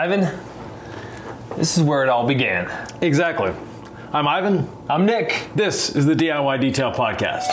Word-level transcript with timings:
Yvan, 0.00 0.32
this 1.56 1.76
is 1.76 1.82
where 1.82 2.04
it 2.04 2.08
all 2.08 2.24
began. 2.24 2.70
Exactly. 3.00 3.52
I'm 4.12 4.26
Yvan. 4.26 4.68
I'm 4.88 5.04
Nick. 5.06 5.48
This 5.56 5.96
is 5.96 6.06
the 6.06 6.14
DIY 6.14 6.60
Detail 6.60 6.92
Podcast. 6.92 7.48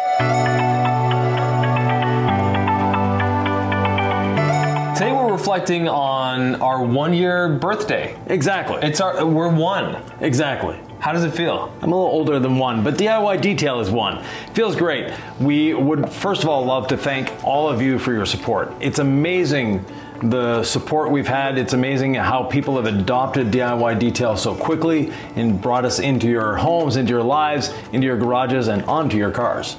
Today 4.93 5.11
we're 5.11 5.31
reflecting 5.31 5.89
on 5.89 6.61
our 6.61 6.83
one 6.83 7.15
year 7.15 7.49
birthday. 7.49 8.15
Exactly. 8.27 8.77
It's 8.83 9.01
our, 9.01 9.25
we're 9.25 9.51
one. 9.51 9.99
exactly. 10.19 10.79
How 10.99 11.13
does 11.13 11.23
it 11.23 11.31
feel? 11.31 11.73
I'm 11.81 11.91
a 11.91 11.95
little 11.95 12.11
older 12.11 12.39
than 12.39 12.59
one, 12.59 12.83
but 12.83 12.93
DIY 12.93 13.41
Detail 13.41 13.79
is 13.79 13.89
one. 13.89 14.23
Feels 14.53 14.75
great. 14.75 15.11
We 15.39 15.73
would, 15.73 16.09
first 16.11 16.43
of 16.43 16.49
all, 16.49 16.63
love 16.63 16.89
to 16.89 16.97
thank 16.97 17.43
all 17.43 17.67
of 17.67 17.81
you 17.81 17.97
for 17.97 18.13
your 18.13 18.27
support. 18.27 18.71
It's 18.81 18.99
amazing 18.99 19.83
the 20.21 20.63
support 20.63 21.11
we've 21.11 21.27
had. 21.27 21.57
It's 21.57 21.73
amazing 21.73 22.13
how 22.15 22.43
people 22.43 22.75
have 22.77 22.85
adopted 22.85 23.51
DIY 23.51 23.99
Detail 23.99 24.37
so 24.37 24.55
quickly 24.55 25.11
and 25.35 25.61
brought 25.61 25.85
us 25.85 25.99
into 25.99 26.27
your 26.27 26.55
homes, 26.55 26.95
into 26.95 27.11
your 27.11 27.23
lives, 27.23 27.73
into 27.91 28.05
your 28.07 28.17
garages, 28.17 28.67
and 28.67 28.83
onto 28.83 29.17
your 29.17 29.31
cars. 29.31 29.77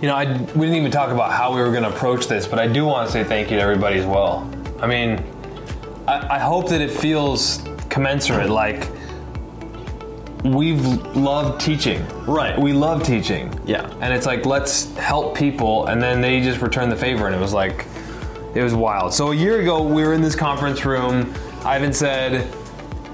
You 0.00 0.08
know, 0.08 0.14
I, 0.14 0.24
we 0.24 0.66
didn't 0.66 0.74
even 0.74 0.90
talk 0.90 1.10
about 1.10 1.32
how 1.32 1.54
we 1.54 1.60
were 1.60 1.70
going 1.70 1.82
to 1.82 1.88
approach 1.88 2.26
this, 2.26 2.46
but 2.46 2.58
I 2.58 2.66
do 2.68 2.84
want 2.84 3.06
to 3.06 3.12
say 3.12 3.24
thank 3.24 3.50
you 3.50 3.56
to 3.56 3.62
everybody 3.62 3.98
as 3.98 4.06
well. 4.06 4.50
I 4.80 4.86
mean, 4.86 5.24
I, 6.06 6.36
I 6.36 6.38
hope 6.38 6.68
that 6.68 6.80
it 6.80 6.90
feels 6.90 7.62
commensurate. 7.88 8.50
Like, 8.50 8.88
we've 10.44 10.84
loved 11.16 11.60
teaching. 11.60 12.06
Right. 12.26 12.58
We 12.58 12.72
love 12.72 13.02
teaching. 13.02 13.58
Yeah. 13.64 13.90
And 14.00 14.12
it's 14.12 14.26
like, 14.26 14.46
let's 14.46 14.94
help 14.96 15.36
people, 15.36 15.86
and 15.86 16.00
then 16.02 16.20
they 16.20 16.40
just 16.40 16.60
return 16.60 16.88
the 16.90 16.96
favor, 16.96 17.26
and 17.26 17.34
it 17.34 17.40
was 17.40 17.52
like, 17.52 17.86
it 18.56 18.62
was 18.62 18.74
wild. 18.74 19.12
So 19.12 19.32
a 19.32 19.34
year 19.34 19.60
ago, 19.60 19.82
we 19.82 20.02
were 20.02 20.14
in 20.14 20.22
this 20.22 20.34
conference 20.34 20.84
room. 20.84 21.32
Yvan 21.64 21.92
said, 21.92 22.48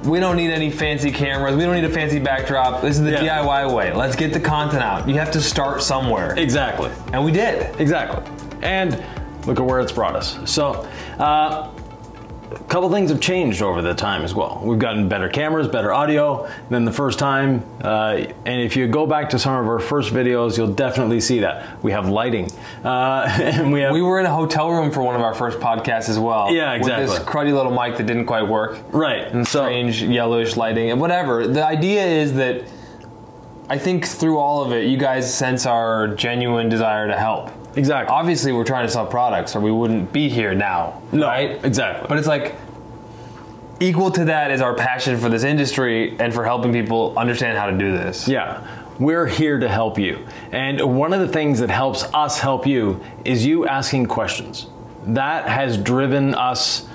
we 0.05 0.21
don't 0.21 0.37
need 0.37 0.51
any 0.51 0.71
fancy 0.71 1.11
cameras. 1.11 1.57
We 1.57 1.63
don't 1.65 1.75
need 1.75 1.85
a 1.85 1.91
fancy 1.91 2.19
backdrop. 2.21 2.81
This 2.81 2.97
is 2.97 3.03
the 3.03 3.11
Yeah. 3.11 3.39
DIY 3.43 3.75
way. 3.75 3.93
Let's 3.93 4.15
get 4.17 4.33
the 4.33 4.41
content 4.41 4.83
out. 4.83 5.09
You 5.09 5.17
have 5.17 5.31
to 5.33 5.41
start 5.41 5.83
somewhere. 5.83 6.35
Exactly. 6.39 6.91
And 7.13 7.25
we 7.25 7.33
did. 7.33 7.79
Exactly. 7.81 8.23
And 8.63 9.03
look 9.47 9.59
at 9.59 9.67
where 9.67 9.81
it's 9.81 9.93
brought 9.93 10.15
us. 10.15 10.39
So, 10.45 10.87
uh, 11.19 11.69
a 12.55 12.65
couple 12.65 12.91
things 12.91 13.11
have 13.11 13.21
changed 13.21 13.63
over 13.63 13.83
the 13.83 13.95
time 13.95 14.23
as 14.23 14.35
well. 14.35 14.61
We've 14.63 14.79
gotten 14.79 15.09
better 15.09 15.29
cameras, 15.29 15.69
better 15.69 15.93
audio 15.93 16.49
than 16.71 16.85
the 16.85 16.93
first 16.93 17.19
time. 17.19 17.65
Uh, 17.81 18.27
and 18.47 18.61
if 18.61 18.77
you 18.77 18.87
go 18.87 19.07
back 19.07 19.31
to 19.31 19.39
some 19.39 19.55
of 19.55 19.67
our 19.67 19.79
first 19.79 20.13
videos, 20.13 20.57
you'll 20.57 20.75
definitely 20.75 21.21
see 21.21 21.41
that. 21.41 21.83
We 21.83 21.93
have 21.93 22.09
lighting. 22.09 22.51
Uh, 22.85 23.27
and 23.41 23.73
we 23.73 23.81
have. 23.81 23.93
We 23.93 24.03
were 24.03 24.21
in 24.21 24.27
a 24.27 24.35
hotel 24.35 24.71
room 24.71 24.91
for 24.91 25.03
one 25.03 25.15
of 25.15 25.23
our 25.23 25.35
first 25.35 25.59
podcasts 25.59 26.09
as 26.09 26.19
well. 26.19 26.53
Yeah, 26.53 26.75
exactly. 26.75 27.07
With 27.07 27.19
this 27.19 27.25
cruddy 27.27 27.55
little 27.55 27.73
mic 27.73 27.97
that 27.97 28.07
didn't 28.07 28.27
quite 28.27 28.47
work. 28.47 28.79
right. 28.93 29.27
And 29.29 29.47
so, 29.47 29.65
strange 29.65 30.03
yellowish 30.03 30.57
lighting 30.57 30.91
and 30.91 31.01
whatever. 31.01 31.47
The 31.47 31.65
idea 31.65 32.05
is 32.05 32.35
that 32.35 32.65
I 33.69 33.79
think 33.79 34.07
through 34.07 34.39
all 34.39 34.65
of 34.65 34.73
it, 34.73 34.87
you 34.87 34.97
guys 34.97 35.33
sense 35.33 35.67
our 35.67 36.09
genuine 36.09 36.69
desire 36.69 37.07
to 37.09 37.17
help. 37.17 37.51
Exactly. 37.77 38.15
Obviously, 38.15 38.53
we're 38.53 38.65
trying 38.65 38.87
to 38.87 38.93
sell 38.93 39.07
products, 39.07 39.57
or 39.57 39.61
we 39.61 39.71
wouldn't 39.71 40.13
be 40.13 40.29
here 40.29 40.55
now. 40.55 41.03
No, 41.13 41.27
right? 41.27 41.65
exactly. 41.65 42.07
But 42.09 42.19
it's 42.19 42.29
like 42.29 42.55
equal 43.81 44.11
to 44.13 44.27
that 44.27 44.51
is 44.51 44.61
our 44.61 44.75
passion 44.75 45.19
for 45.19 45.29
this 45.29 45.45
industry 45.45 46.17
and 46.19 46.33
for 46.33 46.45
helping 46.45 46.73
people 46.73 47.19
understand 47.19 47.59
how 47.59 47.67
to 47.67 47.77
do 47.77 47.93
this. 47.93 48.29
Yeah, 48.29 48.67
we're 48.99 49.27
here 49.27 49.59
to 49.59 49.69
help 49.69 49.99
you. 49.99 50.27
And 50.53 50.97
one 50.97 51.13
of 51.13 51.21
the 51.21 51.29
things 51.29 51.61
that 51.61 51.71
helps 51.71 52.05
us 52.15 52.39
help 52.39 52.67
you 52.67 53.03
is 53.25 53.45
you 53.45 53.67
asking 53.67 54.07
questions. 54.07 54.69
That 55.05 55.49
has 55.49 55.77
driven 55.77 56.35
us 56.35 56.87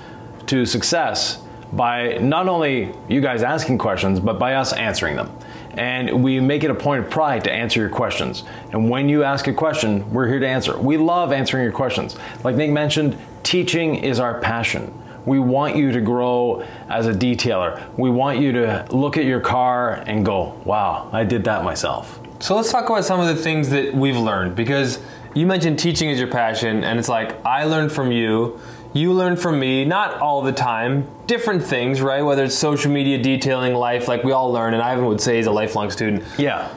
to 0.46 0.64
success 0.64 1.42
by 1.72 2.16
not 2.18 2.48
only 2.48 2.94
you 3.08 3.20
guys 3.20 3.42
asking 3.42 3.78
questions, 3.78 4.20
but 4.20 4.38
by 4.38 4.54
us 4.54 4.72
answering 4.72 5.16
them. 5.16 5.30
And 5.74 6.22
we 6.22 6.40
make 6.40 6.64
it 6.64 6.70
a 6.70 6.74
point 6.74 7.04
of 7.04 7.10
pride 7.10 7.44
to 7.44 7.52
answer 7.52 7.80
your 7.80 7.88
questions. 7.88 8.44
And 8.72 8.90
when 8.90 9.08
you 9.08 9.22
ask 9.22 9.46
a 9.46 9.52
question, 9.52 10.10
we're 10.12 10.26
here 10.26 10.40
to 10.40 10.48
answer. 10.48 10.76
We 10.78 10.96
love 10.96 11.32
answering 11.32 11.62
your 11.62 11.72
questions. 11.72 12.16
Like 12.42 12.56
Nick 12.56 12.70
mentioned, 12.70 13.16
teaching 13.42 13.96
is 13.96 14.18
our 14.18 14.40
passion. 14.40 14.92
We 15.24 15.38
want 15.38 15.76
you 15.76 15.92
to 15.92 16.00
grow 16.00 16.66
as 16.88 17.06
a 17.06 17.12
detailer. 17.12 17.82
We 17.98 18.08
want 18.08 18.38
you 18.38 18.52
to 18.52 18.86
look 18.90 19.16
at 19.16 19.24
your 19.24 19.40
car 19.40 20.02
and 20.06 20.24
go, 20.24 20.60
wow, 20.64 21.10
I 21.12 21.24
did 21.24 21.44
that 21.44 21.64
myself. 21.64 22.18
So 22.40 22.56
let's 22.56 22.72
talk 22.72 22.88
about 22.88 23.04
some 23.04 23.20
of 23.20 23.26
the 23.26 23.40
things 23.42 23.68
that 23.70 23.92
we've 23.92 24.16
learned 24.16 24.56
because 24.56 25.00
you 25.34 25.46
mentioned 25.46 25.78
teaching 25.78 26.08
is 26.08 26.18
your 26.18 26.28
passion, 26.28 26.82
and 26.82 26.98
it's 26.98 27.08
like 27.08 27.44
I 27.44 27.64
learned 27.64 27.92
from 27.92 28.10
you, 28.10 28.58
you 28.92 29.12
learn 29.12 29.36
from 29.36 29.60
me, 29.60 29.84
not 29.84 30.20
all 30.20 30.42
the 30.42 30.52
time, 30.52 31.08
different 31.26 31.62
things, 31.62 32.00
right? 32.00 32.22
Whether 32.22 32.44
it's 32.44 32.54
social 32.54 32.90
media, 32.90 33.18
detailing, 33.18 33.74
life, 33.74 34.08
like 34.08 34.24
we 34.24 34.32
all 34.32 34.50
learn, 34.50 34.74
and 34.74 34.82
Yvan 34.82 35.06
would 35.06 35.20
say 35.20 35.36
he's 35.36 35.46
a 35.46 35.52
lifelong 35.52 35.90
student. 35.90 36.24
Yeah. 36.38 36.68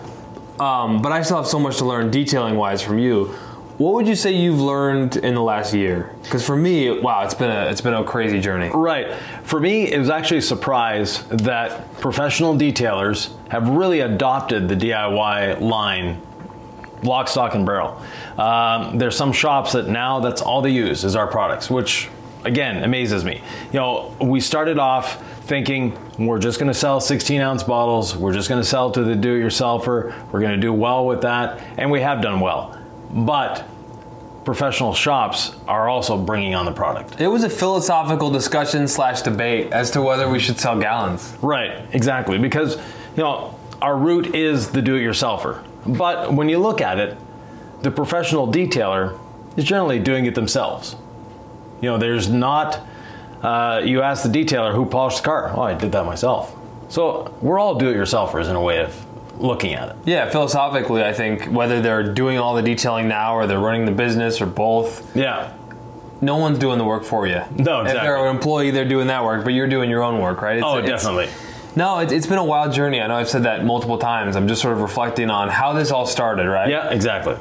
Um, 0.60 1.02
but 1.02 1.12
I 1.12 1.22
still 1.24 1.38
have 1.38 1.48
so 1.48 1.60
much 1.60 1.78
to 1.78 1.86
learn 1.86 2.12
detailing 2.12 2.56
wise 2.56 2.82
from 2.82 3.00
you. 3.00 3.34
What 3.78 3.96
would 3.96 4.08
you 4.08 4.16
say 4.16 4.32
you've 4.32 4.60
learned 4.60 5.18
in 5.18 5.34
the 5.34 5.42
last 5.42 5.74
year? 5.74 6.14
Because 6.22 6.46
for 6.46 6.56
me, 6.56 7.00
wow, 7.00 7.24
it's 7.24 7.34
been 7.34 7.50
a 7.50 7.66
it's 7.72 7.82
been 7.82 7.96
a 7.96 8.04
crazy 8.04 8.40
journey. 8.40 8.70
Right. 8.72 9.16
For 9.42 9.60
me, 9.60 9.92
it 9.92 9.98
was 9.98 10.12
actually 10.12 10.38
a 10.38 10.44
surprise 10.44 11.24
that 11.30 11.92
professional 12.00 12.54
detailers 12.54 13.34
have 13.50 13.70
really 13.70 14.02
adopted 14.02 14.70
the 14.70 14.76
DIY 14.76 15.62
line 15.62 16.22
lock, 17.04 17.28
stock, 17.28 17.56
and 17.56 17.66
barrel. 17.66 18.02
Um, 18.38 18.98
there's 18.98 19.16
some 19.16 19.34
shops 19.34 19.74
that 19.74 19.88
now 19.88 20.20
that's 20.20 20.42
all 20.42 20.62
they 20.62 20.72
use 20.72 21.04
is 21.04 21.16
our 21.16 21.28
products, 21.28 21.70
which 21.70 22.10
again 22.44 22.84
amazes 22.84 23.24
me. 23.24 23.42
You 23.72 23.80
know, 23.80 24.16
we 24.20 24.40
started 24.40 24.80
off 24.80 25.24
thinking 25.44 25.98
we're 26.18 26.40
just 26.40 26.60
going 26.60 26.72
to 26.72 26.78
sell 26.78 27.02
16 27.02 27.42
ounce 27.42 27.64
bottles, 27.64 28.16
we're 28.16 28.34
just 28.34 28.48
going 28.48 28.62
to 28.62 28.68
sell 28.68 28.92
to 28.92 29.04
the 29.04 29.16
do 29.16 29.36
it 29.36 29.44
yourselfer, 29.44 30.14
we're 30.32 30.40
going 30.40 30.56
to 30.56 30.62
do 30.62 30.72
well 30.72 31.06
with 31.06 31.22
that, 31.22 31.62
and 31.78 31.92
we 31.92 32.02
have 32.02 32.22
done 32.22 32.40
well. 32.40 32.78
But 33.10 33.68
professional 34.46 34.94
shops 34.94 35.56
are 35.68 35.90
also 35.90 36.18
bringing 36.18 36.56
on 36.56 36.66
the 36.66 36.72
product. 36.72 37.20
It 37.20 37.28
was 37.28 37.44
a 37.44 37.50
philosophical 37.50 38.32
discussion 38.32 38.88
slash 38.88 39.22
debate 39.22 39.72
as 39.72 39.92
to 39.92 40.02
whether 40.02 40.30
we 40.30 40.40
should 40.40 40.60
sell 40.60 40.80
gallons. 40.80 41.36
Right, 41.42 41.86
exactly. 41.92 42.38
Because, 42.38 42.78
you 42.78 43.24
know, 43.24 43.58
our 43.82 43.98
route 43.98 44.36
is 44.36 44.70
the 44.70 44.82
do 44.82 44.96
it 44.96 45.02
yourselfer. 45.02 45.64
But 45.86 46.34
when 46.34 46.50
you 46.50 46.60
look 46.60 46.82
at 46.82 47.00
it, 47.00 47.18
the 47.82 47.92
professional 47.92 48.48
detailer 48.52 49.18
is 49.58 49.64
generally 49.66 50.00
doing 50.00 50.26
it 50.26 50.36
themselves. 50.36 50.96
You 51.82 51.90
know, 51.90 51.98
there's 51.98 52.30
not, 52.30 52.80
uh, 53.42 53.82
you 53.84 54.02
ask 54.02 54.24
the 54.24 54.30
detailer 54.30 54.74
who 54.74 54.86
polished 54.86 55.18
the 55.18 55.24
car. 55.24 55.52
Oh, 55.56 55.62
I 55.62 55.74
did 55.74 55.92
that 55.94 56.06
myself. 56.06 56.56
So 56.90 57.34
we're 57.42 57.58
all 57.60 57.76
do 57.76 57.90
it 57.90 57.96
yourselfers 57.96 58.50
in 58.50 58.56
a 58.56 58.62
way 58.62 58.80
of 58.84 59.06
looking 59.42 59.74
at 59.74 59.90
it. 59.90 59.96
Yeah, 60.06 60.30
philosophically, 60.30 61.04
I 61.04 61.14
think 61.14 61.46
whether 61.46 61.82
they're 61.82 62.14
doing 62.14 62.38
all 62.38 62.54
the 62.56 62.62
detailing 62.62 63.08
now 63.08 63.36
or 63.36 63.48
they're 63.48 63.60
running 63.60 63.86
the 63.86 63.92
business 63.92 64.40
or 64.42 64.46
both, 64.46 65.16
Yeah, 65.16 65.52
no 66.22 66.38
one's 66.38 66.60
doing 66.60 66.78
the 66.78 66.84
work 66.86 67.04
for 67.04 67.26
you. 67.26 67.42
No, 67.58 67.82
If 67.82 67.94
they're 67.94 68.18
an 68.28 68.36
employee, 68.36 68.70
they're 68.70 68.86
doing 68.86 69.08
that 69.08 69.24
work, 69.24 69.44
but 69.44 69.54
you're 69.54 69.68
doing 69.68 69.90
your 69.90 70.04
own 70.04 70.20
work, 70.20 70.44
right? 70.44 70.58
It's, 70.58 70.66
oh, 70.66 70.78
it's- 70.78 71.02
definitely. 71.04 71.30
No, 71.76 72.00
it, 72.00 72.12
it's 72.12 72.28
been 72.28 72.38
a 72.38 72.44
wild 72.44 72.74
journey. 72.74 73.00
I 73.02 73.08
know 73.08 73.16
I've 73.16 73.30
said 73.30 73.44
that 73.44 73.64
multiple 73.64 73.98
times. 73.98 74.36
I'm 74.36 74.48
just 74.48 74.62
sort 74.62 74.74
of 74.74 74.82
reflecting 74.82 75.30
on 75.30 75.50
how 75.50 75.74
this 75.74 75.92
all 75.92 76.06
started, 76.06 76.48
right? 76.48 76.70
Yeah, 76.70 76.90
exactly. 76.90 77.36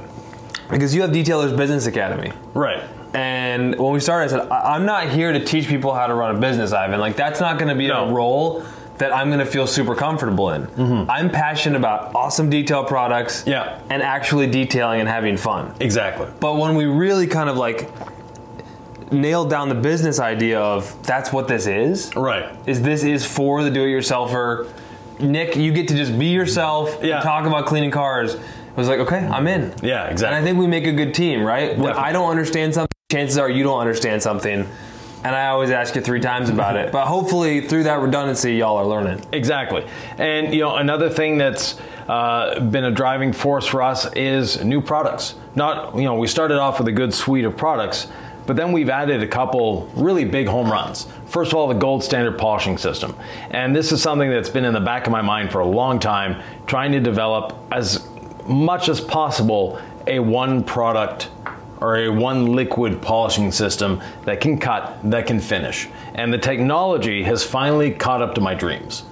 Because 0.70 0.94
you 0.94 1.02
have 1.02 1.10
Detailers 1.10 1.56
Business 1.56 1.86
Academy. 1.86 2.32
Right. 2.54 2.82
And 3.12 3.76
when 3.76 3.92
we 3.92 3.98
started, 3.98 4.26
I 4.32 4.38
said, 4.38 4.48
I- 4.50 4.74
I'm 4.76 4.86
not 4.86 5.08
here 5.08 5.32
to 5.32 5.44
teach 5.44 5.66
people 5.66 5.92
how 5.94 6.06
to 6.06 6.14
run 6.14 6.36
a 6.36 6.38
business, 6.38 6.70
Yvan. 6.72 7.00
Like, 7.00 7.16
that's 7.16 7.40
not 7.40 7.58
going 7.58 7.68
to 7.70 7.74
be 7.74 7.88
No. 7.88 8.04
a 8.08 8.12
role 8.12 8.64
that 8.98 9.12
I'm 9.16 9.28
going 9.30 9.40
to 9.40 9.46
feel 9.46 9.66
super 9.66 9.94
comfortable 9.96 10.50
in. 10.50 10.68
I'm 11.08 11.30
passionate 11.30 11.76
about 11.78 12.14
awesome 12.14 12.50
detail 12.50 12.84
products 12.84 13.40
Mm-hmm. 13.40 13.50
Yeah. 13.50 13.80
and 13.88 14.02
actually 14.02 14.46
detailing 14.46 15.00
and 15.00 15.08
having 15.08 15.36
fun. 15.38 15.74
Exactly. 15.80 16.28
But 16.38 16.56
when 16.58 16.74
we 16.76 16.84
really 16.84 17.26
kind 17.26 17.48
of 17.48 17.56
like 17.56 17.90
nailed 19.10 19.50
down 19.50 19.68
the 19.68 19.74
business 19.74 20.20
idea 20.20 20.60
of 20.60 20.94
that's 21.04 21.32
what 21.32 21.48
this 21.48 21.66
is, 21.66 22.14
Right. 22.16 22.46
is 22.66 22.80
this 22.82 23.02
is 23.04 23.24
for 23.24 23.62
the 23.62 23.70
do-it-yourselfer. 23.70 24.68
Nick, 25.18 25.56
you 25.56 25.72
get 25.72 25.88
to 25.88 25.94
just 25.96 26.18
be 26.18 26.26
yourself 26.28 26.98
Yeah. 27.02 27.16
and 27.16 27.22
talk 27.24 27.46
about 27.46 27.66
cleaning 27.66 27.90
cars. 27.90 28.36
I 28.36 28.40
was 28.80 28.88
like, 28.88 29.00
okay, 29.00 29.18
I'm 29.18 29.46
in. 29.46 29.72
Yeah, 29.82 30.06
exactly. 30.06 30.36
And. 30.36 30.44
I 30.44 30.46
think 30.48 30.58
we 30.58 30.66
make 30.66 30.86
a 30.86 30.92
good 30.92 31.12
team, 31.12 31.42
right? 31.42 31.70
When 31.76 31.88
Definitely. 31.88 32.02
I 32.02 32.12
don't 32.12 32.30
understand 32.30 32.72
something, 32.74 32.94
chances 33.10 33.36
are 33.36 33.50
you 33.50 33.62
don't 33.64 33.80
understand 33.80 34.22
something. 34.22 34.66
And 35.22 35.36
I 35.36 35.48
always 35.48 35.70
ask 35.70 35.94
you 35.96 36.00
three 36.00 36.20
times 36.20 36.48
about 36.48 36.76
it. 36.76 36.90
But 36.92 37.04
hopefully, 37.06 37.60
through 37.60 37.82
that 37.82 37.98
redundancy, 38.00 38.54
y'all 38.54 38.78
are 38.78 38.86
learning. 38.86 39.20
Exactly. 39.32 39.84
And 40.16 40.54
you 40.54 40.60
know, 40.60 40.76
another 40.76 41.10
thing 41.10 41.36
that's 41.36 41.78
uh, 42.08 42.58
been 42.60 42.84
a 42.84 42.90
driving 42.90 43.34
force 43.34 43.66
for 43.66 43.82
us 43.82 44.10
is 44.14 44.64
new 44.64 44.80
products. 44.80 45.34
Not 45.54 45.94
you 45.96 46.04
know, 46.04 46.14
we 46.14 46.26
started 46.26 46.58
off 46.58 46.78
with 46.78 46.88
a 46.88 46.92
good 46.92 47.12
suite 47.12 47.44
of 47.44 47.54
products, 47.56 48.06
but 48.50 48.56
then 48.56 48.72
we've 48.72 48.90
added 48.90 49.22
a 49.22 49.28
couple 49.28 49.88
really 49.94 50.24
big 50.24 50.48
home 50.48 50.68
runs. 50.68 51.06
First 51.26 51.52
of 51.52 51.56
all, 51.56 51.68
the 51.68 51.74
gold 51.74 52.02
standard 52.02 52.36
polishing 52.36 52.78
system. 52.78 53.16
And 53.52 53.76
this 53.76 53.92
is 53.92 54.02
something 54.02 54.28
that's 54.28 54.48
been 54.48 54.64
in 54.64 54.72
the 54.72 54.80
back 54.80 55.06
of 55.06 55.12
my 55.12 55.22
mind 55.22 55.52
for 55.52 55.60
a 55.60 55.64
long 55.64 56.00
time, 56.00 56.42
trying 56.66 56.90
to 56.90 56.98
develop 56.98 57.56
as 57.70 58.08
much 58.48 58.88
as 58.88 59.00
possible 59.00 59.80
a 60.08 60.18
one 60.18 60.64
product 60.64 61.28
or 61.80 61.98
a 61.98 62.08
one 62.08 62.46
liquid 62.46 63.00
polishing 63.00 63.52
system 63.52 64.02
that 64.24 64.40
can 64.40 64.58
cut, 64.58 64.98
that 65.08 65.28
can 65.28 65.38
finish. 65.38 65.86
And 66.16 66.32
the 66.32 66.38
technology 66.38 67.22
has 67.22 67.44
finally 67.44 67.92
caught 67.92 68.20
up 68.20 68.34
to 68.34 68.40
my 68.40 68.54
dreams. 68.54 69.04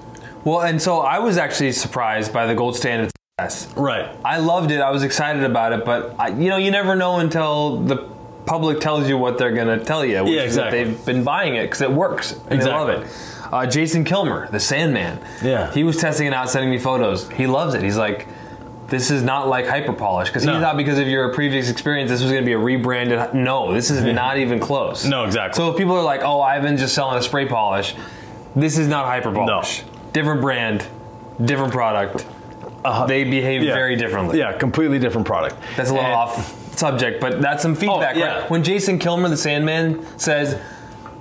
Well, 0.43 0.63
and 0.63 0.83
so 0.83 0.99
I 0.99 1.21
was 1.21 1.39
actually 1.39 1.71
surprised 1.71 2.33
by 2.33 2.47
the 2.47 2.57
gold 2.57 2.75
standard 2.75 3.13
test. 3.39 3.77
Right. 3.77 4.11
I 4.25 4.39
loved 4.39 4.73
it. 4.73 4.81
I 4.81 4.91
was 4.91 5.05
excited 5.05 5.45
about 5.45 5.73
it, 5.73 5.85
but 5.85 6.17
I, 6.19 6.31
you 6.31 6.49
know, 6.49 6.57
you 6.57 6.73
never 6.73 6.97
know 6.97 7.21
until 7.21 7.77
the 7.83 8.18
public 8.49 8.81
tells 8.81 9.09
you 9.09 9.19
what 9.19 9.37
they're 9.39 9.53
going 9.53 9.79
to 9.79 9.85
tell 9.85 10.05
you. 10.05 10.25
Which 10.25 10.33
Yeah, 10.33 10.43
is 10.43 10.55
that 10.57 10.71
they've 10.71 11.05
been 11.05 11.23
buying 11.23 11.55
it 11.57 11.65
because 11.65 11.83
it 11.83 11.93
works. 11.93 12.33
And 12.49 12.61
They 12.61 12.67
love 12.67 12.89
Exactly. 12.89 13.45
it. 13.47 13.53
Uh, 13.53 13.67
Jason 13.67 14.05
Kilmer, 14.05 14.49
the 14.51 14.59
Sandman. 14.61 15.19
Yeah. 15.43 15.71
He 15.73 15.85
was 15.85 15.97
testing 15.99 16.27
it 16.27 16.33
out, 16.35 16.51
sending 16.51 16.71
me 16.71 16.79
photos. 16.79 17.29
He 17.31 17.47
loves 17.47 17.75
it. 17.75 17.83
He's 17.83 17.97
like, 17.97 18.27
this 18.89 19.11
is 19.11 19.23
not 19.23 19.49
like 19.49 19.67
hyper 19.67 19.93
polish 19.93 20.29
because 20.29 20.45
he 20.45 20.49
thought 20.51 20.79
because 20.79 20.99
of 20.99 21.07
your 21.07 21.33
previous 21.35 21.69
experience 21.71 22.11
this 22.11 22.23
was 22.23 22.31
going 22.31 22.43
to 22.43 22.47
be 22.47 22.53
a 22.55 22.59
rebranded. 22.59 23.35
No, 23.35 23.73
this 23.75 23.91
is 23.91 24.03
not 24.15 24.39
even 24.39 24.59
close. 24.61 25.05
No, 25.05 25.25
exactly. 25.25 25.57
So 25.63 25.71
if 25.71 25.77
people 25.77 25.95
are 25.95 26.03
like, 26.03 26.23
"Oh, 26.23 26.43
Yvan's 26.43 26.81
just 26.81 26.95
selling 26.95 27.19
a 27.19 27.23
spray 27.23 27.47
polish," 27.47 27.95
this 28.57 28.79
is 28.79 28.89
not 28.89 29.05
hyper 29.05 29.31
polish. 29.31 29.83
no. 29.83 29.89
Different 30.15 30.41
brand, 30.41 30.87
different 31.45 31.71
product. 31.73 32.25
they 33.09 33.25
behave. 33.25 33.63
Yeah. 33.63 33.75
very 33.75 33.95
differently. 33.97 34.39
Yeah, 34.39 34.57
completely 34.57 34.99
different 34.99 35.27
product. 35.27 35.57
That's 35.77 35.91
a 35.91 35.93
little 35.93 36.07
And- 36.07 36.15
off 36.15 36.58
subject, 36.79 37.21
but 37.21 37.41
that's 37.41 37.63
some 37.63 37.73
oh, 37.73 37.75
feedback. 37.75 38.17
Oh, 38.17 38.19
yeah. 38.19 38.39
right? 38.41 38.51
When 38.51 38.63
Jason 38.63 38.99
Kilmer, 38.99 39.29
the 39.29 39.37
Sandman, 39.37 40.07
says, 40.19 40.61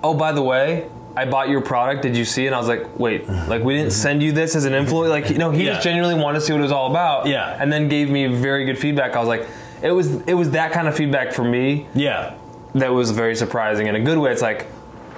"Oh, 0.03 0.13
by 0.13 0.31
the 0.31 0.41
way." 0.43 0.89
I 1.15 1.25
bought 1.25 1.49
your 1.49 1.61
product. 1.61 2.03
Did 2.03 2.15
you 2.15 2.23
see 2.23 2.43
it? 2.43 2.47
And 2.49 2.55
I 2.55 2.59
was 2.59 2.67
like, 2.67 2.99
wait, 2.99 3.27
like 3.27 3.63
we 3.63 3.75
didn't 3.75 3.93
send 3.93 4.21
you 4.21 4.31
this 4.31 4.55
as 4.55 4.65
an 4.65 4.73
influencer. 4.73 5.09
Like, 5.09 5.31
you 5.31 5.39
know, 5.39 5.49
he 5.49 5.65
Yeah. 5.65 5.71
just 5.71 5.83
genuinely 5.83 6.13
wanted 6.23 6.37
to 6.41 6.45
see 6.45 6.53
what 6.53 6.59
it 6.59 6.61
was 6.61 6.71
all 6.71 6.91
about. 6.91 7.25
Yeah. 7.25 7.57
And 7.59 7.73
then 7.73 7.89
gave 7.89 8.07
me 8.11 8.27
very 8.27 8.65
good 8.65 8.77
feedback. 8.77 9.15
I 9.15 9.19
was 9.19 9.27
like, 9.27 9.47
it 9.81 9.89
was 9.89 10.21
it 10.27 10.35
was 10.35 10.51
that 10.51 10.73
kind 10.73 10.87
of 10.87 10.95
feedback 10.95 11.33
for 11.33 11.43
me 11.43 11.87
Yeah. 11.95 12.33
that 12.75 12.93
was 12.93 13.09
very 13.09 13.35
surprising 13.35 13.87
in 13.87 13.95
a 13.95 13.99
good 13.99 14.19
way. 14.19 14.31
It's 14.31 14.43
like, 14.43 14.67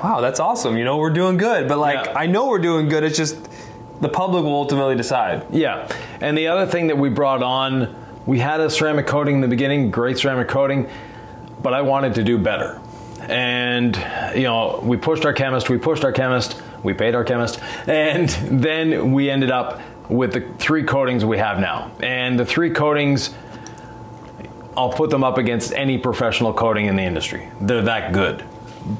wow, 0.01 0.21
that's 0.21 0.39
awesome. 0.39 0.77
You 0.77 0.86
know, 0.86 0.95
we're 1.00 1.09
doing 1.09 1.36
good. 1.36 1.68
But 1.68 1.80
like, 1.80 2.06
Yeah. 2.06 2.13
I 2.15 2.27
know 2.27 2.47
we're 2.47 2.59
doing 2.59 2.88
good. 2.88 3.03
It's 3.03 3.18
just 3.18 3.36
the 4.00 4.07
public 4.07 4.45
will 4.45 4.56
ultimately 4.56 4.95
decide. 4.95 5.47
Yeah. 5.51 5.86
And 6.21 6.38
the 6.38 6.47
other 6.47 6.65
thing 6.65 6.88
that 6.88 6.97
we 6.97 7.09
brought 7.09 7.44
on, 7.44 7.94
we 8.25 8.39
had 8.39 8.60
a 8.60 8.69
ceramic 8.69 9.07
coating 9.07 9.36
in 9.36 9.42
the 9.42 9.48
beginning, 9.48 9.92
great 9.92 10.18
ceramic 10.18 10.48
coating, 10.48 10.89
but 11.62 11.74
I 11.74 11.81
wanted 11.81 12.16
to 12.16 12.24
do 12.24 12.38
better. 12.38 12.80
And, 13.21 13.95
you 14.36 14.44
know, 14.44 14.80
we 14.83 14.98
pushed 14.98 15.25
our 15.25 15.33
chemist, 15.33 15.69
we 15.69 15.77
pushed 15.77 16.04
our 16.04 16.12
chemist, 16.12 16.62
we 16.83 16.94
paid 16.94 17.16
our 17.16 17.24
chemist, 17.24 17.60
and 17.88 18.30
then 18.63 19.12
we 19.12 19.30
ended 19.30 19.51
up 19.51 19.81
with 20.10 20.33
the 20.33 20.42
three 20.57 20.83
coatings 20.83 21.24
we 21.24 21.38
have 21.38 21.60
now. 21.60 21.92
And 22.01 22.39
the 22.39 22.45
three 22.45 22.71
coatings, 22.71 23.31
I'll 24.75 24.92
put 24.92 25.10
them 25.10 25.24
up 25.24 25.38
against 25.38 25.74
any 25.74 25.98
professional 25.98 26.54
coating 26.54 26.88
in 26.88 26.95
the 26.95 27.04
industry. 27.04 27.48
They're 27.62 27.83
that 27.83 28.13
good. 28.13 28.44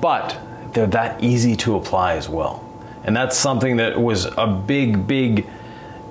But 0.02 0.38
they're 0.74 0.88
that 0.88 1.24
easy 1.24 1.56
to 1.58 1.76
apply 1.76 2.16
as 2.16 2.30
well. 2.30 2.64
And 3.04 3.16
that's 3.16 3.38
something 3.38 3.78
that 3.78 4.00
was 4.00 4.26
a 4.26 4.46
big, 4.46 5.08
big 5.08 5.48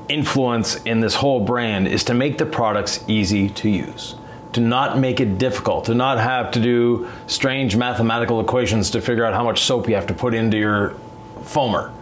influence 0.08 0.76
in 0.84 1.00
this 1.00 1.14
whole 1.14 1.40
brand 1.40 1.88
is 1.88 2.05
to 2.05 2.14
make 2.14 2.38
the 2.38 2.46
products 2.46 3.05
easy 3.08 3.49
to 3.50 3.69
use. 3.69 4.14
To 4.55 4.60
not 4.60 4.99
make 4.99 5.20
it 5.20 5.38
difficult, 5.38 5.84
to 5.87 5.94
not 5.94 6.19
have 6.19 6.50
to 6.52 6.60
do 6.60 7.08
strange 7.26 7.76
mathematical 7.76 8.40
equations 8.40 8.90
to 8.90 9.00
figure 9.00 9.25
out 9.25 9.34
how 9.34 9.44
much 9.44 9.62
soap 9.62 9.88
you 9.88 9.94
have 9.94 10.06
to 10.06 10.14
put 10.14 10.34
into 10.34 10.56
your 10.56 10.94
foamer. 11.40 11.93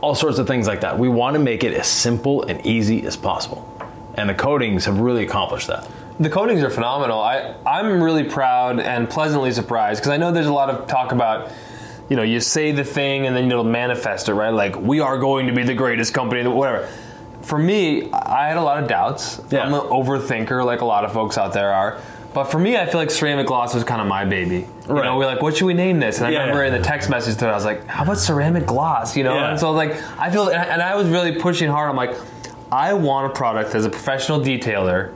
All 0.00 0.14
sorts 0.14 0.38
of 0.38 0.46
things 0.46 0.66
like 0.66 0.80
that. 0.80 0.98
We 0.98 1.08
want 1.08 1.34
to 1.34 1.38
make 1.38 1.64
it 1.64 1.74
as 1.74 1.86
simple 1.86 2.42
and 2.44 2.64
easy 2.66 3.06
as 3.06 3.16
possible. 3.16 3.68
And 4.14 4.28
the 4.28 4.34
coatings 4.34 4.86
have 4.86 4.98
really 4.98 5.22
accomplished 5.22 5.68
that. 5.68 5.88
The 6.18 6.30
coatings 6.30 6.62
are 6.62 6.70
phenomenal. 6.70 7.20
I, 7.20 7.54
I'm 7.66 8.02
really 8.02 8.24
proud 8.24 8.80
and 8.80 9.08
pleasantly 9.08 9.52
surprised 9.52 10.00
because 10.00 10.12
I 10.12 10.16
know 10.16 10.32
there's 10.32 10.46
a 10.46 10.52
lot 10.52 10.70
of 10.70 10.86
talk 10.86 11.12
about, 11.12 11.50
you 12.08 12.16
know, 12.16 12.22
you 12.22 12.40
say 12.40 12.72
the 12.72 12.84
thing 12.84 13.26
and 13.26 13.36
then 13.36 13.48
you'll 13.48 13.64
manifest 13.64 14.28
it, 14.28 14.34
right? 14.34 14.50
Like, 14.50 14.76
we 14.76 15.00
are 15.00 15.18
going 15.18 15.46
to 15.46 15.52
be 15.52 15.62
the 15.62 15.74
greatest 15.74 16.12
company, 16.12 16.46
whatever. 16.46 16.88
For 17.42 17.58
me, 17.58 18.10
I 18.12 18.48
had 18.48 18.56
a 18.56 18.62
lot 18.62 18.82
of 18.82 18.88
doubts. 18.88 19.40
Yeah. 19.50 19.64
I'm 19.64 19.74
an 19.74 19.80
overthinker, 19.80 20.64
like 20.64 20.80
a 20.80 20.84
lot 20.84 21.04
of 21.04 21.12
folks 21.12 21.36
out 21.38 21.52
there 21.52 21.72
are. 21.72 21.98
But 22.34 22.44
for 22.44 22.58
me, 22.58 22.76
I 22.78 22.86
feel 22.86 22.98
like 23.00 23.10
ceramic 23.10 23.46
gloss 23.46 23.74
was 23.74 23.84
kind 23.84 24.00
of 24.00 24.06
my 24.06 24.24
baby. 24.24 24.66
You 24.88 24.94
Right. 24.94 25.04
know, 25.04 25.18
we're 25.18 25.26
like, 25.26 25.42
what 25.42 25.56
should 25.56 25.66
we 25.66 25.74
name 25.74 26.00
this? 26.00 26.18
And 26.18 26.26
I 26.26 26.30
Yeah, 26.30 26.38
remember 26.40 26.62
yeah. 26.64 26.74
in 26.74 26.80
the 26.80 26.86
text 26.86 27.10
message 27.10 27.36
to 27.38 27.46
it, 27.46 27.50
I 27.50 27.54
was 27.54 27.64
like, 27.66 27.86
how 27.86 28.04
about 28.04 28.16
ceramic 28.18 28.64
gloss? 28.64 29.16
You 29.16 29.24
know, 29.24 29.34
Yeah. 29.34 29.50
and 29.50 29.60
so 29.60 29.72
like, 29.72 29.94
I 30.18 30.30
feel, 30.30 30.48
and 30.48 30.56
I- 30.56 30.64
and 30.64 30.80
I 30.80 30.96
was 30.96 31.08
really 31.08 31.32
pushing 31.32 31.68
hard. 31.68 31.90
I'm 31.90 31.96
like, 31.96 32.14
I 32.70 32.94
want 32.94 33.26
a 33.26 33.34
product 33.34 33.74
as 33.74 33.84
a 33.84 33.90
professional 33.90 34.40
detailer 34.40 35.10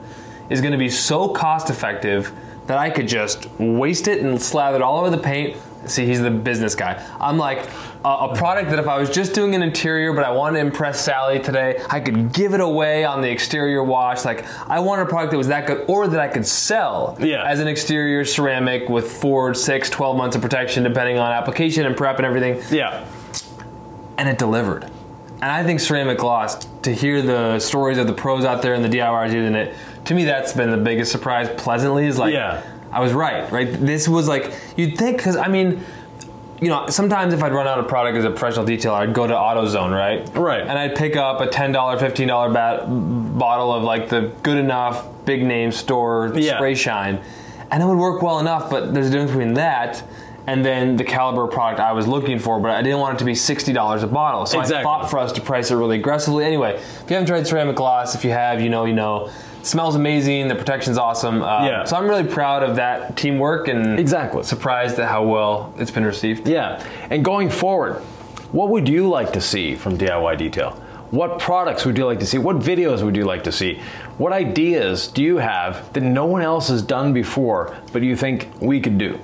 is 0.50 0.61
going 0.61 0.73
to 0.73 0.78
be 0.78 0.90
so 0.90 1.28
cost 1.28 1.70
effective 1.70 2.32
that 2.67 2.76
I 2.76 2.90
could 2.90 3.08
just 3.08 3.46
waste 3.58 4.08
it 4.08 4.20
and 4.20 4.40
slather 4.43 4.76
it 4.76 4.82
all 4.82 4.99
over 5.00 5.08
the 5.08 5.17
paint. 5.19 5.56
See, 5.86 6.04
he's 6.06 6.20
the 6.20 6.30
business 6.30 6.74
guy. 6.74 7.02
I'm 7.20 7.38
like 7.38 7.68
a, 8.04 8.08
a 8.08 8.34
product 8.36 8.70
that 8.70 8.78
if 8.78 8.88
I 8.88 8.98
was 8.98 9.08
just 9.10 9.34
doing 9.34 9.54
an 9.54 9.62
interior, 9.62 10.12
but 10.12 10.24
I 10.24 10.30
want 10.30 10.54
to 10.56 10.60
impress 10.60 11.00
Sally 11.04 11.38
today, 11.40 11.80
I 11.88 12.00
could 12.00 12.32
give 12.32 12.54
it 12.54 12.60
away 12.60 13.04
on 13.04 13.20
the 13.22 13.30
exterior 13.30 13.82
wash. 13.82 14.24
Like 14.24 14.44
I 14.68 14.80
wanted 14.80 15.02
a 15.02 15.06
product 15.06 15.30
that 15.32 15.38
was 15.38 15.48
that 15.48 15.66
good, 15.66 15.84
or 15.88 16.06
that 16.08 16.20
I 16.20 16.28
could 16.28 16.46
sell 16.46 17.16
Yeah. 17.20 17.44
as 17.44 17.60
an 17.60 17.68
exterior 17.68 18.24
ceramic 18.24 18.88
with 18.88 19.10
four, 19.10 19.54
six, 19.54 19.88
12 19.90 20.16
months 20.16 20.36
of 20.36 20.42
protection, 20.42 20.82
depending 20.84 21.18
on 21.18 21.32
application 21.32 21.86
and 21.86 21.96
prep 21.96 22.16
and 22.18 22.26
everything 22.26 22.60
Yeah. 22.70 23.04
and 24.18 24.28
it 24.28 24.38
delivered. 24.38 24.84
And 25.42 25.52
I 25.52 25.62
think 25.64 25.80
ceramic 25.80 26.18
gloss, 26.18 26.64
to 26.82 26.94
hear 26.94 27.20
the 27.20 27.58
stories 27.58 27.98
of 27.98 28.06
the 28.06 28.12
pros 28.14 28.44
out 28.44 28.62
there 28.62 28.72
and 28.74 28.82
the 28.84 28.88
DIYers 28.88 29.32
using 29.32 29.54
it, 29.54 29.74
to 30.06 30.14
me 30.14 30.24
that's 30.24 30.52
been 30.54 30.70
the 30.70 30.76
biggest 30.78 31.12
surprise. 31.12 31.48
Pleasantly 31.58 32.06
is 32.06 32.18
like, 32.18 32.32
Yeah. 32.32 32.62
I 32.96 33.00
was 33.00 33.12
right. 33.12 33.50
Right, 33.52 33.70
this 33.72 34.08
was 34.08 34.26
like 34.28 34.52
you'd 34.76 34.96
think 34.96 35.19
because 35.19 35.37
I 35.37 35.48
mean, 35.48 35.84
you 36.60 36.69
know, 36.69 36.87
sometimes 36.88 37.34
if 37.34 37.43
I'd 37.43 37.52
run 37.52 37.66
out 37.69 37.78
of 37.78 37.87
product 37.88 38.16
as 38.16 38.25
a 38.25 38.31
professional 38.31 38.64
detailer, 38.64 38.94
I'd 39.00 39.12
go 39.12 39.26
to 39.26 39.34
AutoZone, 39.34 39.90
right? 39.90 40.26
Right. 40.34 40.62
And 40.62 40.78
I'd 40.78 40.96
pick 40.96 41.14
up 41.16 41.40
a 41.40 41.46
ten 41.46 41.72
dollar, 41.72 41.98
fifteen 41.98 42.28
dollar 42.28 42.50
bat- 42.52 42.84
bottle 42.87 43.72
of 43.75 43.82
like 43.82 44.08
the 44.08 44.32
good 44.43 44.56
enough 44.56 45.06
big 45.26 45.44
name 45.44 45.70
store 45.72 46.32
Yeah. 46.34 46.56
spray 46.56 46.75
shine, 46.75 47.20
and 47.70 47.82
it 47.82 47.87
would 47.87 47.98
work 47.98 48.22
well 48.22 48.38
enough. 48.38 48.70
But 48.70 48.94
there's 48.94 49.08
a 49.08 49.10
difference 49.10 49.32
between 49.32 49.54
that. 49.54 50.02
And 50.49 50.64
then 50.64 50.96
the 50.96 51.02
caliber 51.02 51.49
product 51.49 51.81
I 51.81 51.90
was 51.90 52.06
looking 52.06 52.38
for, 52.38 52.60
but 52.60 52.70
I 52.70 52.81
didn't 52.81 53.00
want 53.00 53.16
it 53.16 53.19
to 53.19 53.25
be 53.25 53.34
sixty 53.34 53.72
dollars 53.72 54.04
a 54.04 54.06
bottle. 54.06 54.46
So 54.46 54.60
Exactly. 54.60 54.78
I 54.81 54.82
fought 54.84 55.10
for 55.10 55.19
us 55.19 55.32
to 55.32 55.40
price 55.40 55.72
it 55.72 55.75
really 55.76 55.96
aggressively. 55.99 56.44
Anyway, 56.44 56.75
if 56.76 57.04
you 57.10 57.14
haven't 57.16 57.26
tried 57.26 57.46
ceramic 57.49 57.75
gloss, 57.75 58.14
if 58.14 58.25
you 58.25 58.31
have, 58.31 58.60
you 58.60 58.70
know, 58.70 58.84
you 58.84 58.94
know, 58.94 59.28
smells 59.66 59.94
amazing. 59.96 60.48
The 60.48 60.54
protection's 60.54 60.98
awesome. 60.98 61.42
Uh, 61.42 61.66
Yeah. 61.66 61.84
So 61.84 61.96
I'm 61.96 62.08
really 62.08 62.24
proud 62.24 62.62
of 62.62 62.76
that 62.76 63.16
teamwork 63.16 63.68
and 63.68 63.98
Exactly. 63.98 64.42
surprised 64.44 64.98
at 64.98 65.08
how 65.08 65.24
well 65.24 65.74
it's 65.78 65.90
been 65.90 66.04
received. 66.04 66.48
Yeah. 66.48 66.82
And 67.10 67.24
going 67.24 67.50
forward, 67.50 67.94
what 68.52 68.68
would 68.70 68.88
you 68.88 69.08
like 69.08 69.32
to 69.32 69.40
see 69.40 69.75
from 69.75 69.96
DIY 69.99 70.37
Detail? 70.37 70.70
What 71.11 71.38
products 71.38 71.85
would 71.87 71.96
you 71.96 72.04
like 72.04 72.18
to 72.20 72.26
see? 72.26 72.38
What 72.38 72.58
videos 72.58 73.02
would 73.02 73.14
you 73.16 73.25
like 73.25 73.44
to 73.44 73.52
see? 73.52 73.80
What 74.18 74.32
ideas 74.32 75.06
do 75.08 75.23
you 75.23 75.37
have 75.38 75.92
that 75.92 76.02
no 76.02 76.26
one 76.26 76.42
else 76.42 76.68
has 76.68 76.82
done 76.82 77.12
before, 77.12 77.76
but 77.92 78.02
you 78.02 78.16
think 78.16 78.49
we 78.61 78.80
could 78.80 78.99
do? 78.99 79.18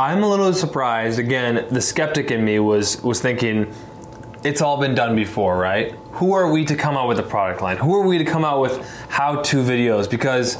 I'm 0.00 0.22
a 0.22 0.28
little 0.28 0.52
surprised. 0.52 1.18
Again, 1.18 1.66
the 1.70 1.80
skeptic 1.80 2.30
in 2.30 2.44
me 2.44 2.58
was 2.60 3.02
was 3.02 3.20
thinking, 3.20 3.72
it's 4.48 4.62
all 4.62 4.78
been 4.78 4.94
done 4.94 5.14
before, 5.14 5.58
right? 5.58 5.92
Who 6.12 6.32
are 6.32 6.50
we 6.50 6.64
to 6.64 6.74
come 6.74 6.96
out 6.96 7.06
with 7.06 7.18
a 7.18 7.22
product 7.22 7.60
line? 7.60 7.76
Who 7.76 7.94
are 7.94 8.06
we 8.06 8.16
to 8.16 8.24
come 8.24 8.46
out 8.46 8.62
with 8.62 8.78
how-to 9.10 9.58
videos? 9.58 10.08
Because 10.08 10.56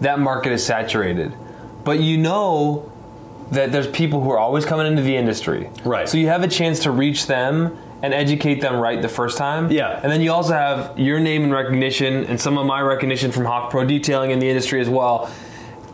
that 0.00 0.18
market 0.18 0.50
is 0.50 0.66
saturated. 0.66 1.32
But 1.84 2.00
you 2.00 2.18
know 2.18 2.90
that 3.52 3.70
there's 3.70 3.86
people 3.86 4.20
who 4.20 4.30
are 4.30 4.38
always 4.38 4.66
coming 4.66 4.88
into 4.88 5.02
the 5.02 5.16
industry, 5.16 5.70
Right. 5.84 6.08
So 6.08 6.18
you 6.18 6.26
have 6.26 6.42
a 6.42 6.48
chance 6.48 6.80
to 6.80 6.90
reach 6.90 7.26
them 7.26 7.78
and 8.02 8.12
educate 8.12 8.60
them 8.60 8.76
right 8.76 9.00
the 9.00 9.08
first 9.08 9.38
time. 9.38 9.70
Yeah. 9.70 10.00
And 10.02 10.10
then 10.10 10.20
you 10.20 10.32
also 10.32 10.52
have 10.52 10.98
your 10.98 11.20
name 11.20 11.44
and 11.44 11.52
recognition, 11.52 12.24
and 12.24 12.40
some 12.40 12.58
of 12.58 12.66
my 12.66 12.80
recognition 12.80 13.30
from 13.30 13.44
Hawk 13.44 13.70
Pro 13.70 13.84
Detailing 13.84 14.32
in 14.32 14.40
the 14.40 14.48
industry 14.48 14.80
as 14.80 14.88
well 14.88 15.30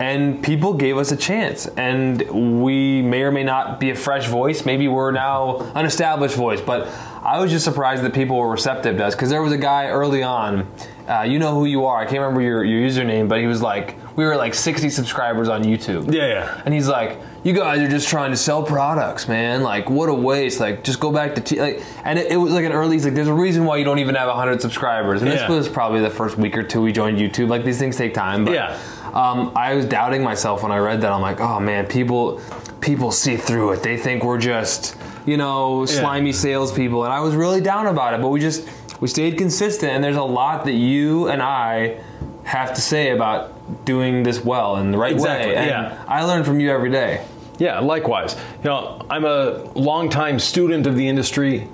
and 0.01 0.43
people 0.43 0.75
gave 0.75 0.97
us 0.97 1.13
a 1.13 1.17
chance 1.17 1.67
and 1.67 2.63
we 2.63 3.01
may 3.03 3.23
or 3.23 3.31
may 3.31 3.45
not 3.45 3.79
be 3.79 3.91
a 3.91 3.95
fresh 3.95 4.27
voice 4.27 4.65
maybe 4.65 4.89
we're 4.89 5.13
now 5.13 5.59
an 5.75 5.87
established 5.87 6.35
voice 6.35 6.61
but 6.61 6.89
i 7.25 7.41
was 7.41 7.51
just 7.51 7.65
surprised 7.65 8.03
that 8.03 8.13
people 8.15 8.37
were 8.39 8.51
receptive 8.51 8.97
to 8.99 9.05
us 9.05 9.15
because 9.15 9.31
there 9.31 9.43
was 9.43 9.53
a 9.53 9.59
guy 9.59 9.89
early 9.89 10.23
on 10.23 10.67
uh, 11.09 11.23
you 11.23 11.39
know 11.39 11.55
who 11.55 11.65
you 11.65 11.85
are 11.85 11.99
i 11.99 12.05
can't 12.05 12.21
remember 12.21 12.41
your, 12.41 12.65
your 12.65 12.81
username 12.89 13.29
but 13.29 13.39
he 13.41 13.47
was 13.47 13.61
like 13.63 13.97
we 14.17 14.25
were 14.25 14.37
like 14.37 14.55
60 14.55 14.89
subscribers 14.91 15.49
on 15.49 15.63
youtube 15.65 16.13
Yeah, 16.13 16.27
yeah. 16.29 16.63
and 16.65 16.73
he's 16.75 16.89
like 16.89 17.19
you 17.43 17.53
guys 17.53 17.81
are 17.81 17.89
just 17.89 18.09
trying 18.09 18.31
to 18.31 18.37
sell 18.37 18.63
products 18.63 19.29
man 19.29 19.63
like 19.63 19.91
what 19.91 20.09
a 20.09 20.15
waste 20.15 20.61
like 20.61 20.83
just 20.85 21.01
go 21.01 21.13
back 21.13 21.35
to 21.35 21.41
t-. 21.43 21.61
like 21.61 21.83
and 22.05 22.19
it, 22.19 22.31
it 22.33 22.37
was 22.37 22.53
like 22.53 22.65
an 22.65 22.73
early 22.73 22.97
he's 22.97 23.05
like 23.05 23.15
there's 23.15 23.29
a 23.29 23.35
reason 23.35 23.65
why 23.65 23.77
you 23.77 23.85
don't 23.85 23.99
even 23.99 24.15
have 24.15 24.29
100 24.29 24.61
subscribers 24.63 25.21
and 25.23 25.31
this 25.31 25.47
was 25.49 25.69
probably 25.69 26.01
the 26.01 26.11
first 26.11 26.39
week 26.39 26.57
or 26.57 26.63
two 26.63 26.81
we 26.81 26.93
joined 26.93 27.19
youtube 27.19 27.49
like 27.49 27.65
these 27.65 27.79
things 27.79 27.97
take 27.97 28.15
time 28.15 28.45
but 28.45 28.55
Yeah. 28.55 28.79
um, 29.13 29.53
I 29.55 29.75
was 29.75 29.85
doubting 29.87 30.23
myself 30.23 30.63
when 30.63 30.73
I 30.73 30.79
read 30.79 31.01
that. 31.03 31.13
I'm 31.13 31.21
like, 31.21 31.41
oh 31.41 31.61
man, 31.61 31.87
people 31.87 32.41
people 32.81 33.13
see 33.13 33.37
through 33.37 33.73
it. 33.73 33.83
They 33.83 33.97
think 33.97 34.25
we're 34.25 34.39
just 34.39 34.97
you 35.27 35.37
know 35.37 35.87
slimy 35.87 36.33
salespeople, 36.33 37.05
and 37.05 37.13
I 37.13 37.21
was 37.21 37.35
really 37.35 37.61
down 37.61 37.87
about 37.87 38.15
it. 38.15 38.21
But 38.21 38.29
we 38.29 38.41
just 38.41 38.69
we 39.01 39.09
stayed 39.09 39.39
consistent, 39.39 39.93
and 39.93 40.03
there's 40.03 40.17
a 40.17 40.23
lot 40.23 40.65
that 40.65 40.73
you 40.73 41.29
and 41.29 41.43
I 41.43 42.01
have 42.45 42.75
to 42.75 42.81
say 42.81 43.11
about 43.11 43.85
doing 43.85 44.23
this 44.23 44.45
well 44.45 44.77
in 44.77 44.91
the 44.91 44.99
right 44.99 45.13
Exactly, 45.13 45.53
way. 45.53 45.57
And 45.57 45.67
yeah. 45.71 46.05
I 46.07 46.25
learn 46.25 46.45
from 46.45 46.61
you 46.61 46.71
every 46.71 46.91
day. 46.91 47.25
Yeah, 47.59 47.79
likewise. 47.81 48.37
You 48.63 48.71
know, 48.71 49.07
I'm 49.09 49.25
a 49.25 49.63
longtime 49.75 50.39
student 50.39 50.87
of 50.87 50.97
the 50.97 51.09
industry. 51.09 51.69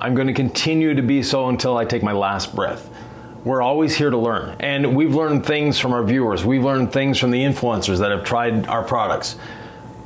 I'm 0.00 0.14
going 0.14 0.26
to 0.26 0.32
continue 0.32 0.94
to 0.94 1.02
be 1.02 1.22
so 1.22 1.48
until 1.48 1.76
I 1.76 1.84
take 1.84 2.02
my 2.02 2.12
last 2.12 2.54
breath. 2.54 2.88
We're 3.44 3.62
always 3.62 3.96
here 3.96 4.10
to 4.10 4.18
learn. 4.18 4.56
And 4.60 4.94
we've 4.94 5.14
learned 5.14 5.46
things 5.46 5.78
from 5.78 5.92
our 5.92 6.02
viewers. 6.02 6.44
We've 6.44 6.64
learned 6.64 6.92
things 6.92 7.18
from 7.18 7.30
the 7.30 7.42
influencers 7.42 7.98
that 7.98 8.10
have 8.10 8.24
tried 8.24 8.66
our 8.66 8.82
products. 8.82 9.36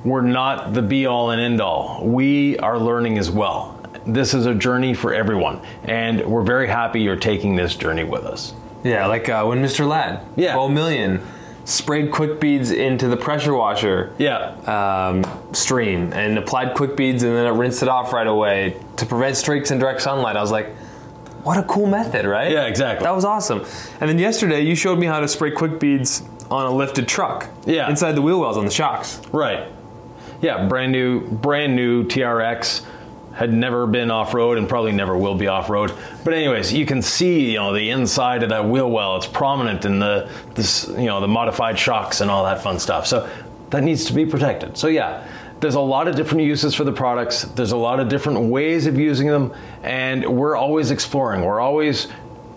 We're 0.04 0.20
not 0.23 0.75
the 0.75 0.82
be 0.82 1.06
all 1.06 1.30
and 1.30 1.40
end 1.40 1.61
all. 1.61 2.02
We 2.06 2.58
are 2.58 2.78
learning 2.78 3.18
as 3.18 3.30
well. 3.30 3.80
This 4.06 4.34
is 4.34 4.44
a 4.46 4.54
journey 4.54 4.92
for 4.94 5.14
everyone. 5.14 5.61
And 5.84 6.25
we're 6.26 6.42
very 6.42 6.66
happy 6.68 7.00
you're 7.00 7.16
taking 7.16 7.56
this 7.56 7.75
journey 7.75 8.04
with 8.04 8.25
us. 8.25 8.52
Yeah, 8.82 9.06
like 9.06 9.30
uh, 9.30 9.44
when 9.46 9.62
Mr. 9.62 9.88
Ladd, 9.88 10.20
Yeah. 10.37 10.52
12 10.52 10.70
million, 10.73 11.23
sprayed 11.64 12.11
quick 12.11 12.38
beads 12.38 12.70
into 12.70 13.08
the 13.08 13.16
pressure 13.16 13.54
washer 13.54 14.12
Yeah. 14.18 14.50
um, 14.66 15.25
stream 15.54 16.12
and 16.12 16.37
applied 16.37 16.75
quick 16.75 16.94
beads 16.94 17.23
and 17.23 17.34
then 17.34 17.46
it 17.46 17.56
rinsed 17.56 17.82
it 17.82 17.88
off 17.88 18.12
right 18.12 18.26
away 18.26 18.76
to 18.96 19.06
prevent 19.06 19.38
streaks 19.38 19.70
in 19.70 19.78
direct 19.78 20.02
sunlight. 20.02 20.37
I 20.37 20.42
was 20.42 20.50
like, 20.50 20.75
what 21.44 21.56
a 21.56 21.62
cool 21.62 21.87
method, 21.87 22.26
right? 22.26 22.50
Yeah, 22.52 22.66
exactly. 22.66 23.04
That 23.04 23.14
was 23.14 23.25
awesome. 23.25 23.64
And 24.02 24.11
then 24.11 24.18
yesterday 24.18 24.61
you 24.61 24.75
showed 24.75 24.99
me 24.99 25.06
how 25.06 25.20
to 25.20 25.28
spray 25.28 25.50
quick 25.50 25.80
beads 25.80 26.23
on 26.50 26.66
a 26.66 26.70
lifted 26.70 27.08
truck. 27.08 27.49
Yeah. 27.64 27.88
Inside 27.88 28.12
the 28.12 28.23
wheel 28.23 28.38
wells 28.40 28.58
on 28.58 28.66
the 28.66 28.70
shocks. 28.70 29.23
Right. 29.32 29.66
Yeah, 30.41 30.67
brand 30.67 30.93
new, 30.93 31.26
brand 31.29 31.76
new 31.76 32.05
TRX 32.05 32.85
had 33.35 33.53
never 33.53 33.87
been 33.87 34.11
off 34.11 34.33
road 34.33 34.59
and 34.59 34.69
probably 34.69 34.93
never 34.93 35.17
will 35.17 35.35
be 35.35 35.49
off 35.49 35.69
road. 35.69 35.93
But 36.23 36.35
anyways, 36.35 36.73
you 36.73 36.87
can 36.87 37.03
see 37.03 37.50
you 37.53 37.59
know 37.59 37.73
the 37.73 37.91
inside 37.91 38.43
of 38.43 38.50
that 38.50 38.69
wheel 38.69 38.91
well. 38.91 39.17
It's 39.17 39.26
prominent 39.26 39.85
in 39.85 39.99
the 39.99 40.31
this 40.55 40.87
you 40.88 41.07
know 41.07 41.21
the 41.21 41.29
modified 41.29 41.79
shocks 41.79 42.21
and 42.21 42.31
all 42.31 42.45
that 42.45 42.62
fun 42.62 42.79
stuff. 42.79 43.07
So 43.07 43.29
that 43.71 43.83
needs 43.83 44.05
to 44.07 44.12
be 44.12 44.25
protected. 44.26 44.76
So 44.79 44.88
yeah. 44.88 45.26
There's 45.61 45.76
a 45.76 45.81
lot 45.81 46.09
of 46.09 46.17
different 46.17 46.43
uses 46.43 46.75
for 46.75 46.85
the 46.85 46.93
products. 46.93 47.43
There's 47.43 47.73
a 47.73 47.76
lot 47.76 47.99
of 47.99 48.11
different 48.11 48.50
ways 48.50 48.87
of 48.87 48.99
using 48.99 49.29
them, 49.29 49.55
and 49.83 50.26
we're 50.26 50.57
always 50.57 50.91
exploring. 50.91 51.41
We're 51.43 51.61
always 51.61 52.09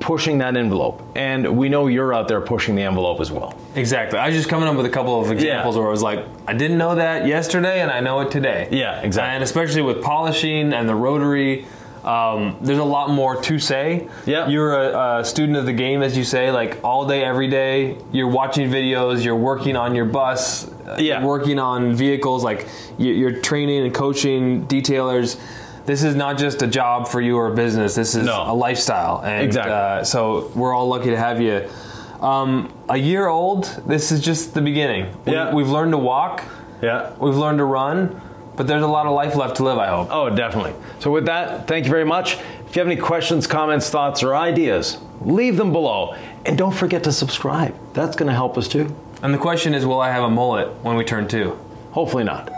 pushing 0.07 0.37
that 0.37 0.55
envelope, 0.55 1.03
and 1.17 1.57
we 1.57 1.67
know 1.67 1.87
you're 1.87 2.13
out 2.13 2.29
there 2.29 2.39
pushing 2.39 2.75
the 2.77 2.81
envelope 2.81 3.19
as 3.19 3.29
well. 3.29 3.53
Exactly. 3.75 4.17
I 4.17 4.27
was 4.27 4.37
just 4.37 4.47
coming 4.47 4.69
up 4.69 4.77
with 4.77 4.85
a 4.85 4.89
couple 4.89 5.19
of 5.21 5.29
examples 5.31 5.75
where 5.75 5.85
I 5.85 5.89
was 5.91 6.01
like, 6.01 6.25
I 6.47 6.53
didn't 6.53 6.77
know 6.77 6.95
that 6.95 7.27
yesterday 7.27 7.81
and 7.81 7.91
I 7.91 7.99
know 7.99 8.21
it 8.21 8.31
today. 8.31 8.69
Yeah, 8.71 9.01
exactly. 9.01 9.35
And 9.35 9.43
especially 9.43 9.81
with 9.81 10.01
polishing 10.01 10.71
and 10.71 10.87
the 10.87 10.95
rotary, 10.95 11.65
um, 12.05 12.55
there's 12.61 12.77
a 12.79 12.85
lot 12.85 13.09
more 13.09 13.35
to 13.41 13.59
say. 13.59 14.07
Yeah. 14.25 14.47
You're 14.47 14.81
a, 14.81 15.19
a 15.19 15.25
student 15.25 15.57
of 15.57 15.65
the 15.65 15.73
game, 15.73 16.01
as 16.01 16.17
you 16.17 16.23
say, 16.23 16.51
like 16.51 16.79
all 16.85 17.05
day, 17.05 17.25
every 17.25 17.49
day. 17.49 17.97
You're 18.13 18.29
watching 18.29 18.69
videos, 18.69 19.25
you're 19.25 19.35
working 19.35 19.75
on 19.75 19.93
your 19.93 20.05
bus, 20.05 20.69
uh, 20.87 20.95
Yeah. 20.99 21.19
you're 21.19 21.27
working 21.27 21.59
on 21.59 21.93
vehicles, 21.95 22.45
like 22.45 22.65
you- 22.97 23.11
you're 23.13 23.41
training 23.41 23.83
and 23.83 23.93
coaching 23.93 24.65
detailers. 24.67 25.35
This 25.87 26.03
is 26.03 26.15
not 26.15 26.37
just 26.37 26.61
a 26.61 26.67
job 26.67 27.07
for 27.07 27.21
you 27.21 27.37
or 27.37 27.47
a 27.47 27.55
business. 27.55 27.95
This 27.95 28.13
is 28.13 28.25
No. 28.25 28.43
a 28.45 28.53
lifestyle. 28.53 29.21
And 29.23 29.41
Exactly. 29.43 29.71
uh, 29.73 30.03
so 30.03 30.51
we're 30.53 30.73
all 30.75 30.87
lucky 30.89 31.09
to 31.11 31.17
have 31.17 31.39
you. 31.41 31.63
Um, 32.21 32.69
a 32.89 32.97
year 32.97 33.27
old, 33.27 33.63
this 33.87 34.11
is 34.11 34.19
just 34.19 34.53
the 34.53 34.61
beginning. 34.61 35.05
We- 35.25 35.31
Yeah. 35.33 35.53
We've 35.53 35.69
learned 35.69 35.93
to 35.93 35.97
walk, 35.97 36.43
Yeah. 36.81 37.11
we've 37.19 37.37
learned 37.37 37.59
to 37.59 37.63
run, 37.65 38.19
but 38.57 38.67
there's 38.67 38.83
a 38.83 38.87
lot 38.87 39.05
of 39.05 39.13
life 39.13 39.35
left 39.37 39.55
to 39.57 39.63
live, 39.63 39.77
I 39.77 39.87
hope. 39.87 40.09
Oh, 40.11 40.29
definitely. 40.29 40.73
So, 40.99 41.09
with 41.09 41.25
that, 41.27 41.67
thank 41.67 41.85
you 41.85 41.91
very 41.91 42.03
much. 42.05 42.37
If 42.67 42.75
you 42.75 42.81
have 42.81 42.87
any 42.91 42.99
questions, 42.99 43.47
comments, 43.47 43.89
thoughts, 43.89 44.23
or 44.23 44.35
ideas, 44.35 44.97
leave 45.23 45.55
them 45.55 45.71
below. 45.71 46.15
And 46.45 46.57
don't 46.57 46.73
forget 46.73 47.01
to 47.05 47.13
subscribe. 47.13 47.73
That's 47.93 48.17
going 48.17 48.27
to 48.27 48.35
help 48.35 48.57
us 48.57 48.67
too. 48.67 48.93
And 49.23 49.33
the 49.33 49.37
question 49.37 49.73
is 49.73 49.85
will 49.85 50.01
I 50.01 50.11
have 50.11 50.23
a 50.23 50.29
mullet 50.29 50.67
when 50.83 50.97
we 50.97 51.05
turn 51.05 51.29
two? 51.29 51.55
Hopefully 51.91 52.25
not. 52.25 52.49